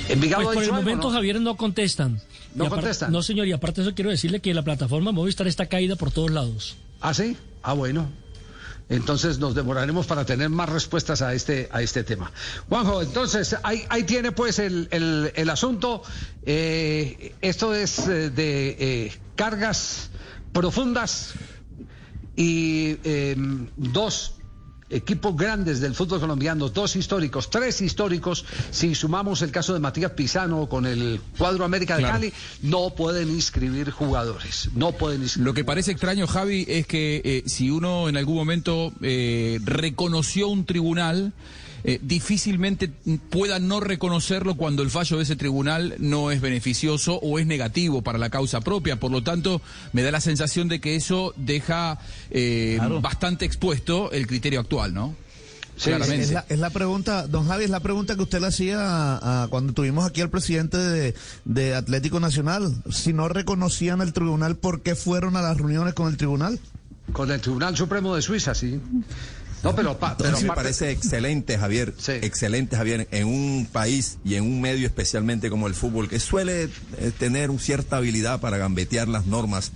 ¿Envigado 0.09 0.45
pues 0.45 0.54
por 0.54 0.64
el 0.64 0.73
momento, 0.73 1.11
Javier, 1.11 1.40
no 1.40 1.57
contestan. 1.57 2.21
¿No 2.54 2.68
contestan? 2.68 3.12
No, 3.12 3.23
señor, 3.23 3.47
y 3.47 3.52
aparte 3.52 3.83
de 3.83 3.88
eso 3.88 3.95
quiero 3.95 4.11
decirle 4.11 4.40
que 4.40 4.52
la 4.52 4.62
plataforma 4.62 5.12
Movistar 5.12 5.47
está 5.47 5.66
caída 5.66 5.97
por 5.97 6.11
todos 6.11 6.30
lados. 6.30 6.76
¿Ah, 7.00 7.14
sí? 7.14 7.37
Ah, 7.62 7.75
bueno. 7.75 8.09
Entonces 8.88 9.38
nos 9.38 9.54
demoraremos 9.54 10.07
para 10.07 10.25
tener 10.25 10.49
más 10.49 10.68
respuestas 10.68 11.21
a 11.21 11.35
este, 11.35 11.68
a 11.73 11.83
este 11.83 12.04
tema. 12.04 12.33
Juanjo, 12.68 13.02
entonces 13.02 13.57
ahí, 13.62 13.85
ahí 13.90 14.04
tiene 14.04 14.33
pues 14.33 14.59
el, 14.59 14.88
el, 14.90 15.50
asunto. 15.50 16.02
Eh, 16.45 17.35
esto 17.42 17.75
es 17.75 17.99
eh, 18.09 18.30
de 18.30 18.76
eh, 18.78 19.18
cargas 19.37 20.11
profundas 20.52 21.35
y 22.35 22.95
dos 23.76 24.38
equipos 24.90 25.37
grandes 25.37 25.80
del 25.80 25.95
fútbol 25.95 26.21
colombiano, 26.21 26.68
dos 26.68 26.97
históricos, 26.97 27.50
tres 27.50 27.80
históricos, 27.80 28.45
si 28.71 28.95
sumamos 28.95 29.42
el 29.42 29.50
caso 29.50 29.75
de 29.75 29.80
Matías 29.80 30.12
Pizano 30.12 30.68
con 30.68 30.87
el 30.87 31.21
cuadro 31.37 31.64
América 31.64 31.97
de 31.97 32.02
Cali, 32.02 32.33
no 32.62 32.90
pueden 32.90 33.28
inscribir 33.28 33.90
jugadores, 33.90 34.71
no 34.75 34.92
pueden 34.92 35.23
inscribir. 35.23 35.47
Lo 35.47 35.54
que 35.54 35.64
parece 35.64 35.92
extraño, 35.92 36.26
Javi, 36.26 36.64
es 36.68 36.87
que 36.87 37.21
eh, 37.25 37.42
si 37.47 37.71
uno 37.71 38.09
en 38.09 38.16
algún 38.16 38.37
momento 38.37 38.92
eh, 39.02 39.59
reconoció 39.64 40.49
un 40.49 40.64
tribunal, 40.64 41.33
eh, 41.85 41.99
difícilmente 42.02 42.90
pueda 43.30 43.58
no 43.58 43.80
reconocerlo 43.80 44.56
cuando 44.56 44.82
el 44.82 44.90
fallo 44.90 45.16
de 45.16 45.23
ese 45.23 45.37
tribunal 45.37 45.94
no 45.99 46.30
es 46.30 46.40
beneficioso 46.40 47.14
o 47.23 47.38
es 47.38 47.47
negativo 47.47 48.02
para 48.02 48.18
la 48.18 48.30
causa 48.30 48.61
propia. 48.61 48.99
Por 48.99 49.11
lo 49.11 49.23
tanto, 49.23 49.61
me 49.92 50.02
da 50.02 50.11
la 50.11 50.20
sensación 50.20 50.68
de 50.68 50.80
que 50.80 50.97
eso 50.97 51.32
deja 51.37 51.99
eh, 52.30 52.78
bastante 53.00 53.44
expuesto 53.44 54.11
el 54.12 54.26
criterio 54.26 54.61
actual, 54.61 54.94
¿no? 54.94 55.14
Sí, 55.76 55.92
es, 55.92 56.58
la, 56.58 56.70
pregunta, 56.70 57.28
don 57.28 57.47
Javi, 57.47 57.62
es 57.62 57.70
la 57.70 57.78
pregunta 57.78 58.16
que 58.16 58.23
usted 58.23 58.40
le 58.40 58.49
hacía 58.49 59.47
cuando 59.49 59.73
tuvimos 59.73 60.04
aquí 60.04 60.20
al 60.20 60.28
presidente 60.28 60.76
de, 60.76 61.14
de, 61.44 61.76
Atlético 61.76 62.18
Nacional. 62.18 62.82
Si 62.90 63.12
no 63.12 63.28
reconocían 63.28 64.00
el 64.00 64.12
tribunal, 64.12 64.56
¿por 64.56 64.82
qué 64.82 64.97
fueron 64.97 65.37
a 65.37 65.42
las 65.42 65.56
reuniones 65.56 65.94
con 65.94 66.08
el 66.08 66.16
tribunal? 66.16 66.58
Con 67.12 67.30
el 67.30 67.40
Tribunal 67.40 67.76
Supremo 67.76 68.14
de 68.14 68.23
Suiza, 68.23 68.54
sí. 68.54 68.80
No, 69.62 69.75
pero, 69.75 69.99
pero 69.99 70.41
me 70.41 70.49
parece 70.49 70.91
excelente, 70.91 71.59
Javier. 71.59 71.95
Excelente, 72.07 72.77
Javier, 72.77 73.09
en 73.11 73.27
un 73.27 73.69
país 73.71 74.19
y 74.25 74.37
en 74.37 74.45
un 74.45 74.61
medio 74.61 74.87
especialmente 74.87 75.50
como 75.50 75.67
el 75.67 75.75
fútbol, 75.75 76.09
que 76.09 76.21
suele 76.21 76.65
eh, 76.65 77.12
tener 77.19 77.50
cierta 77.59 77.97
habilidad 77.97 78.41
para 78.41 78.57
gambetear 78.57 79.09
las 79.09 79.27
normas. 79.27 79.73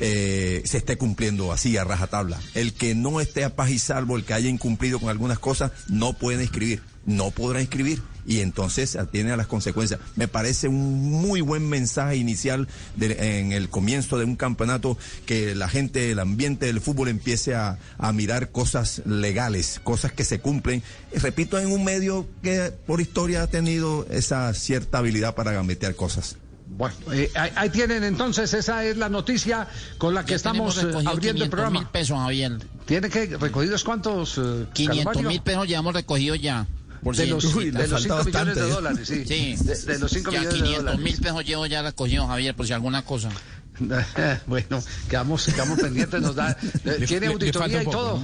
Eh, 0.00 0.62
se 0.64 0.78
esté 0.78 0.98
cumpliendo 0.98 1.52
así 1.52 1.76
a 1.76 1.84
rajatabla. 1.84 2.40
El 2.54 2.74
que 2.74 2.94
no 2.94 3.20
esté 3.20 3.44
a 3.44 3.54
paz 3.54 3.70
y 3.70 3.78
salvo, 3.78 4.16
el 4.16 4.24
que 4.24 4.34
haya 4.34 4.48
incumplido 4.48 4.98
con 4.98 5.08
algunas 5.08 5.38
cosas, 5.38 5.70
no 5.88 6.14
puede 6.14 6.42
inscribir, 6.42 6.82
no 7.06 7.30
podrá 7.30 7.60
inscribir 7.60 8.02
y 8.26 8.40
entonces 8.40 8.96
tiene 9.10 9.32
a 9.32 9.36
las 9.36 9.46
consecuencias. 9.46 10.00
Me 10.16 10.28
parece 10.28 10.68
un 10.68 11.10
muy 11.10 11.40
buen 11.40 11.68
mensaje 11.68 12.16
inicial 12.16 12.68
en 12.98 13.52
el 13.52 13.68
comienzo 13.68 14.18
de 14.18 14.24
un 14.24 14.36
campeonato 14.36 14.96
que 15.26 15.54
la 15.54 15.68
gente, 15.68 16.10
el 16.10 16.18
ambiente 16.18 16.66
del 16.66 16.80
fútbol 16.80 17.08
empiece 17.08 17.54
a, 17.54 17.78
mirar 18.14 18.50
cosas 18.50 19.02
legales, 19.06 19.80
cosas 19.82 20.12
que 20.12 20.24
se 20.24 20.38
cumplen. 20.40 20.82
repito, 21.14 21.58
en 21.58 21.72
un 21.72 21.84
medio 21.84 22.28
que 22.42 22.72
por 22.86 23.00
historia 23.00 23.42
ha 23.42 23.46
tenido 23.48 24.06
esa 24.10 24.52
cierta 24.54 24.98
habilidad 24.98 25.34
para 25.34 25.52
gambetear 25.52 25.94
cosas. 25.96 26.36
Bueno, 26.66 26.94
eh, 27.12 27.30
ahí, 27.34 27.70
tienen 27.70 28.04
entonces, 28.04 28.52
esa 28.54 28.84
es 28.84 28.96
la 28.96 29.08
noticia 29.08 29.68
con 29.98 30.14
la 30.14 30.24
que 30.24 30.34
estamos 30.34 30.82
eh, 30.82 30.86
abriendo 31.04 31.44
el 31.44 31.50
programa. 31.50 31.80
mil 31.80 31.88
pesos, 31.88 32.18
Javier. 32.18 32.58
¿Tiene 32.84 33.10
que 33.10 33.36
recogidos 33.36 33.84
cuántos? 33.84 34.40
500 34.72 35.16
eh, 35.16 35.22
mil 35.22 35.40
pesos 35.40 35.68
ya 35.68 35.78
hemos 35.78 35.94
recogido 35.94 36.34
ya 36.34 36.66
de 37.16 37.26
los, 37.26 37.42
5 37.44 38.24
millones 38.24 38.54
de 38.54 38.68
dólares, 38.68 39.08
sí. 39.08 39.24
sí. 39.26 39.56
De, 39.56 39.98
los 39.98 40.10
5 40.10 40.30
millones 40.30 40.54
500 40.54 40.60
de 40.60 40.76
dólares. 40.76 41.00
mil 41.00 41.20
pesos 41.20 41.44
llevo 41.44 41.66
ya 41.66 41.82
la 41.82 41.92
cogido, 41.92 42.26
Javier, 42.26 42.54
por 42.54 42.66
si 42.66 42.72
alguna 42.72 43.04
cosa. 43.04 43.30
bueno, 44.46 44.82
quedamos, 45.08 45.46
quedamos 45.46 45.80
pendientes, 45.80 46.20
nos 46.20 46.34
da... 46.34 46.56
¿Tiene 47.06 47.26
auditoría 47.26 47.82
y 47.82 47.86
todo? 47.86 48.22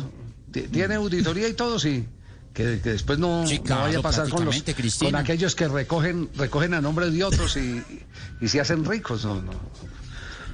¿Tiene 0.52 0.94
auditoría 0.94 1.48
y 1.48 1.54
todo? 1.54 1.78
Sí. 1.78 2.06
Que, 2.54 2.80
que, 2.82 2.90
después 2.90 3.18
no, 3.18 3.44
no, 3.44 3.76
vaya 3.76 4.00
a 4.00 4.02
pasar 4.02 4.28
con, 4.28 4.44
los, 4.44 4.64
con 4.98 5.14
aquellos 5.14 5.54
que 5.54 5.68
recogen 5.68 6.28
recogen 6.36 6.74
a 6.74 6.80
nombre 6.80 7.08
de 7.08 7.22
otros 7.22 7.56
y, 7.56 7.80
y 8.40 8.48
se 8.48 8.60
hacen 8.60 8.84
ricos. 8.84 9.24
No, 9.24 9.40
no. 9.40 9.52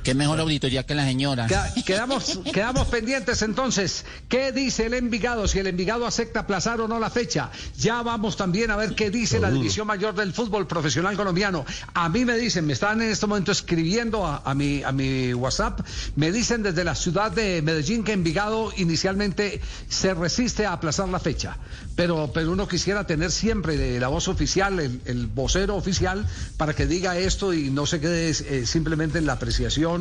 Qué 0.06 0.14
mejor 0.14 0.38
auditoría 0.38 0.86
que 0.86 0.94
la 0.94 1.04
señora. 1.04 1.48
Quedamos, 1.84 2.38
quedamos 2.52 2.86
pendientes 2.86 3.42
entonces. 3.42 4.04
¿Qué 4.28 4.52
dice 4.52 4.86
el 4.86 4.94
Envigado? 4.94 5.48
Si 5.48 5.58
el 5.58 5.66
Envigado 5.66 6.06
acepta 6.06 6.38
aplazar 6.38 6.80
o 6.80 6.86
no 6.86 7.00
la 7.00 7.10
fecha. 7.10 7.50
Ya 7.76 8.02
vamos 8.02 8.36
también 8.36 8.70
a 8.70 8.76
ver 8.76 8.94
qué 8.94 9.10
dice 9.10 9.40
la 9.40 9.50
División 9.50 9.88
Mayor 9.88 10.14
del 10.14 10.32
Fútbol 10.32 10.68
Profesional 10.68 11.16
Colombiano. 11.16 11.66
A 11.92 12.08
mí 12.08 12.24
me 12.24 12.36
dicen, 12.36 12.66
me 12.66 12.74
están 12.74 13.02
en 13.02 13.10
este 13.10 13.26
momento 13.26 13.50
escribiendo 13.50 14.24
a, 14.24 14.54
mi, 14.54 14.84
a 14.84 14.92
mi 14.92 15.34
WhatsApp, 15.34 15.80
me 16.14 16.30
dicen 16.30 16.62
desde 16.62 16.84
la 16.84 16.94
ciudad 16.94 17.32
de 17.32 17.60
Medellín 17.62 18.04
que 18.04 18.12
Envigado 18.12 18.72
inicialmente 18.76 19.60
se 19.88 20.14
resiste 20.14 20.66
a 20.66 20.74
aplazar 20.74 21.08
la 21.08 21.18
fecha. 21.18 21.56
Pero, 21.96 22.30
pero 22.32 22.52
uno 22.52 22.68
quisiera 22.68 23.08
tener 23.08 23.32
siempre 23.32 23.98
la 23.98 24.06
voz 24.06 24.28
oficial, 24.28 24.78
el, 24.78 25.26
vocero 25.26 25.74
oficial, 25.74 26.24
para 26.58 26.74
que 26.74 26.86
diga 26.86 27.18
esto 27.18 27.52
y 27.52 27.70
no 27.70 27.86
se 27.86 27.98
quede 27.98 28.30
eh, 28.30 28.66
simplemente 28.66 29.18
en 29.18 29.26
la 29.26 29.32
apreciación 29.32 29.95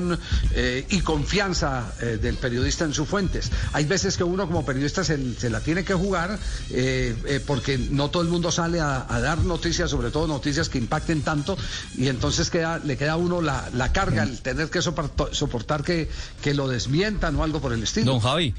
eh, 0.55 0.85
y 0.89 1.01
confianza 1.01 1.93
eh, 2.01 2.17
del 2.21 2.35
periodista 2.35 2.85
en 2.85 2.93
sus 2.93 3.07
fuentes. 3.07 3.51
Hay 3.73 3.85
veces 3.85 4.17
que 4.17 4.23
uno 4.23 4.47
como 4.47 4.65
periodista 4.65 5.03
se, 5.03 5.17
la 5.49 5.59
tiene 5.59 5.83
que 5.83 5.93
jugar 5.93 6.39
eh, 6.71 7.41
porque 7.45 7.77
no 7.77 8.09
todo 8.09 8.23
el 8.23 8.29
mundo 8.29 8.51
sale 8.51 8.79
a, 8.79 9.05
dar 9.19 9.39
noticias, 9.39 9.89
sobre 9.89 10.11
todo 10.11 10.27
noticias 10.27 10.69
que 10.69 10.77
impacten 10.77 11.21
tanto, 11.21 11.57
y 11.97 12.07
entonces 12.07 12.49
queda, 12.49 12.79
le 12.79 12.97
queda 12.97 13.13
a 13.13 13.17
uno 13.17 13.41
la, 13.41 13.91
carga, 13.93 14.23
el 14.23 14.41
tener 14.41 14.69
que 14.69 14.81
soportar, 14.81 15.83
que, 15.83 16.09
que 16.41 16.53
lo 16.53 16.67
desmientan 16.67 17.35
o 17.35 17.43
algo 17.43 17.61
por 17.61 17.73
el 17.73 17.83
estilo. 17.83 18.11
Don 18.13 18.19
Javi, 18.19 18.53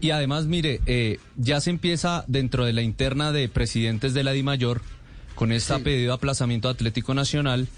Y, 0.00 0.10
además, 0.10 0.46
mire, 0.46 0.80
ya 1.36 1.60
se 1.60 1.70
empieza 1.70 2.24
dentro 2.26 2.64
de 2.64 2.72
la 2.72 2.82
interna 2.82 3.32
de 3.32 3.48
presidentes 3.48 4.14
de 4.14 4.24
la 4.24 4.32
DIMAYOR, 4.32 4.82
con 5.34 5.52
esta 5.52 5.78
pedido 5.78 6.08
de 6.08 6.14
aplazamiento 6.14 6.68
Atlético 6.68 7.14
Nacional, 7.14 7.68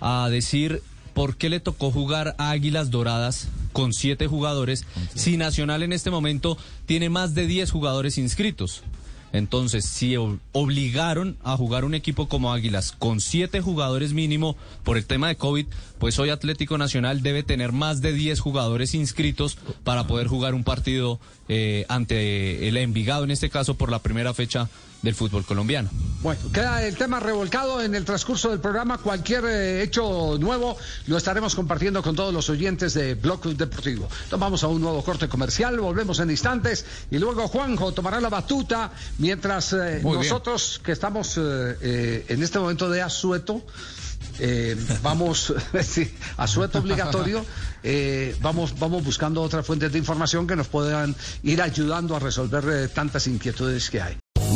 a 0.00 0.28
decir 0.30 0.82
¿por 1.18 1.36
qué 1.36 1.48
le 1.48 1.58
tocó 1.58 1.90
jugar 1.90 2.36
a 2.38 2.50
Águilas 2.50 2.92
Doradas 2.92 3.48
con 3.72 3.92
siete 3.92 4.28
jugadores 4.28 4.84
si 5.16 5.36
Nacional 5.36 5.82
en 5.82 5.92
este 5.92 6.12
momento 6.12 6.56
tiene 6.86 7.10
más 7.10 7.34
de 7.34 7.48
diez 7.48 7.72
jugadores 7.72 8.18
inscritos? 8.18 8.84
Entonces, 9.32 9.84
si 9.84 10.14
obligaron 10.52 11.36
a 11.42 11.56
jugar 11.56 11.84
un 11.84 11.94
equipo 11.94 12.28
como 12.28 12.52
Águilas 12.52 12.92
con 12.92 13.20
siete 13.20 13.60
jugadores 13.60 14.12
mínimo 14.12 14.56
por 14.84 14.96
el 14.96 15.06
tema 15.06 15.26
de 15.26 15.34
COVID, 15.34 15.66
pues 15.98 16.20
hoy 16.20 16.30
Atlético 16.30 16.78
Nacional 16.78 17.20
debe 17.20 17.42
tener 17.42 17.72
más 17.72 18.00
de 18.00 18.12
10 18.12 18.38
jugadores 18.38 18.94
inscritos 18.94 19.58
para 19.82 20.06
poder 20.06 20.28
jugar 20.28 20.54
un 20.54 20.62
partido 20.62 21.18
eh, 21.48 21.84
ante 21.88 22.68
el 22.68 22.76
Envigado, 22.76 23.24
en 23.24 23.32
este 23.32 23.50
caso 23.50 23.74
por 23.74 23.90
la 23.90 23.98
primera 23.98 24.34
fecha 24.34 24.70
del 25.02 25.14
fútbol 25.14 25.44
colombiano. 25.44 25.90
Bueno, 26.20 26.40
queda 26.52 26.84
el 26.84 26.96
tema 26.96 27.20
revolcado 27.20 27.80
en 27.80 27.94
el 27.94 28.04
transcurso 28.04 28.50
del 28.50 28.58
programa. 28.58 28.98
Cualquier 28.98 29.44
eh, 29.44 29.82
hecho 29.82 30.36
nuevo 30.38 30.76
lo 31.06 31.16
estaremos 31.16 31.54
compartiendo 31.54 32.02
con 32.02 32.16
todos 32.16 32.34
los 32.34 32.50
oyentes 32.50 32.94
de 32.94 33.14
Blog 33.14 33.42
Deportivo. 33.56 34.08
Vamos 34.36 34.64
a 34.64 34.68
un 34.68 34.80
nuevo 34.80 35.04
corte 35.04 35.28
comercial, 35.28 35.78
volvemos 35.78 36.18
en 36.18 36.30
instantes 36.30 36.84
y 37.10 37.18
luego 37.18 37.46
Juanjo 37.46 37.92
tomará 37.92 38.20
la 38.20 38.28
batuta 38.28 38.90
mientras 39.18 39.72
eh, 39.72 40.00
nosotros 40.02 40.80
que 40.82 40.92
estamos 40.92 41.38
eh, 41.38 42.24
en 42.28 42.42
este 42.42 42.58
momento 42.58 42.90
de 42.90 43.02
asueto. 43.02 43.64
vamos 45.02 45.54
a 46.36 46.46
sueto 46.48 46.80
obligatorio, 46.80 47.44
vamos, 48.40 48.76
vamos 48.76 49.04
buscando 49.04 49.40
otras 49.42 49.64
fuentes 49.64 49.92
de 49.92 49.98
información 49.98 50.48
que 50.48 50.56
nos 50.56 50.66
puedan 50.66 51.14
ir 51.44 51.62
ayudando 51.62 52.16
a 52.16 52.18
resolver 52.18 52.88
tantas 52.88 53.28
inquietudes 53.28 53.88
que 53.90 54.00
hay. 54.02 54.18